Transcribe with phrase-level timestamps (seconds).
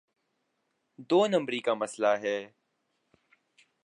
[1.09, 2.37] دو نمبری کا مسئلہ ہے۔